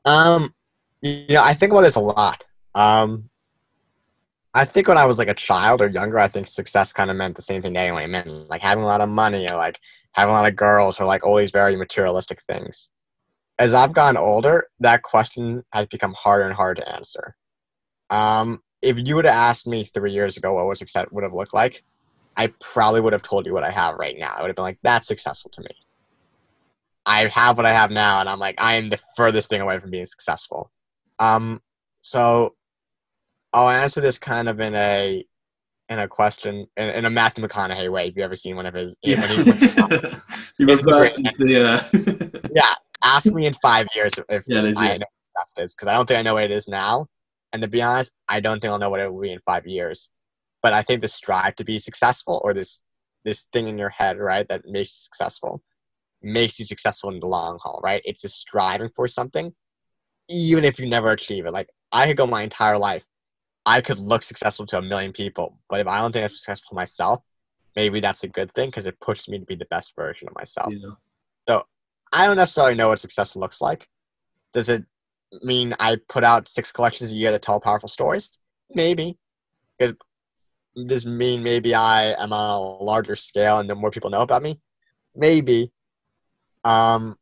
[0.06, 0.54] Um,
[1.02, 2.46] you know, I think about this a lot.
[2.76, 3.30] Um,
[4.54, 7.18] I think when I was like a child or younger, I think success kind of
[7.18, 8.06] meant the same thing anyway.
[8.06, 9.80] It meant like having a lot of money or like
[10.12, 12.90] having a lot of girls or like all these very materialistic things.
[13.60, 17.36] As I've gotten older, that question has become harder and harder to answer.
[18.10, 21.34] Um, if you would have asked me three years ago what would success would have
[21.34, 21.84] looked like,
[22.36, 24.34] I probably would have told you what I have right now.
[24.36, 25.70] I would have been like, that's successful to me.
[27.06, 29.80] I have what I have now, and I'm like, I am the furthest thing away
[29.80, 30.72] from being successful.
[31.20, 31.62] Um,
[32.02, 32.56] so
[33.52, 35.26] I'll answer this kind of in a
[35.90, 38.08] in a question in, in a Matthew McConaughey way.
[38.08, 39.16] If you ever seen one of his, puts- you
[41.38, 42.74] the uh, yeah,
[43.04, 44.60] ask me in five years if Yeah.
[44.62, 45.06] I know
[45.36, 47.08] what success is because I don't think I know what it is now.
[47.54, 49.68] And to be honest, I don't think I'll know what it will be in five
[49.68, 50.10] years.
[50.62, 52.82] But I think the strive to be successful or this
[53.24, 55.62] this thing in your head, right, that makes you successful,
[56.22, 58.02] makes you successful in the long haul, right?
[58.04, 59.54] It's just striving for something,
[60.30, 61.54] even if you never achieve it.
[61.54, 63.04] Like I could go my entire life,
[63.66, 66.76] I could look successful to a million people, but if I don't think I'm successful
[66.76, 67.22] myself,
[67.78, 70.36] maybe that's a good thing because it pushes me to be the best version of
[70.36, 70.74] myself.
[70.74, 70.96] yeah.
[72.14, 73.90] I don't necessarily know what success looks like.
[74.54, 74.86] Does it
[75.42, 78.38] mean I put out six collections a year that tell powerful stories?
[78.70, 79.18] Maybe.
[79.78, 79.96] Because
[80.88, 84.60] does mean maybe I am on a larger scale and more people know about me?
[85.16, 85.72] Maybe.
[86.64, 87.18] Um,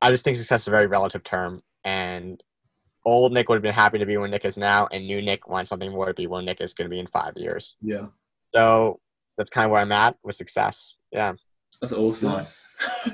[0.00, 2.42] I just think success is a very relative term, and
[3.04, 5.48] old Nick would have been happy to be where Nick is now, and new Nick
[5.48, 7.76] wants something more to be where Nick is going to be in five years.
[7.82, 8.06] yeah,
[8.54, 9.00] So
[9.36, 10.94] that's kind of where I'm at with success.
[11.10, 11.34] Yeah.
[11.84, 12.32] That's awesome.
[12.32, 12.66] Nice.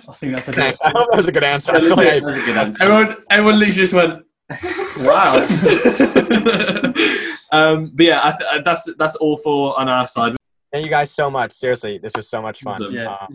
[0.09, 0.79] I think that's a I good.
[0.85, 1.73] hope that was a good answer.
[1.73, 2.83] I feel like I- That's a good answer.
[2.85, 4.25] Everyone, everyone literally just went,
[4.99, 5.47] "Wow."
[7.53, 10.37] um, but yeah, I th- that's that's all for on our side.
[10.73, 11.53] Thank you guys so much.
[11.53, 12.75] Seriously, this was so much fun.
[12.75, 12.95] Awesome.
[12.95, 13.11] Yeah.
[13.11, 13.27] Uh,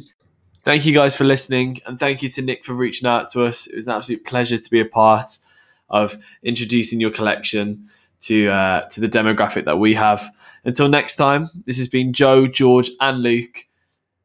[0.64, 3.68] Thank you guys for listening, and thank you to Nick for reaching out to us.
[3.68, 5.38] It was an absolute pleasure to be a part
[5.90, 7.88] of introducing your collection
[8.22, 10.28] to uh, to the demographic that we have.
[10.64, 13.68] Until next time, this has been Joe, George, and Luke.